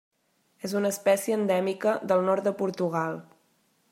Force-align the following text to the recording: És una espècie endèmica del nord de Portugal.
És 0.67 0.71
una 0.79 0.89
espècie 0.93 1.37
endèmica 1.41 1.95
del 2.13 2.25
nord 2.31 2.49
de 2.49 2.57
Portugal. 2.65 3.23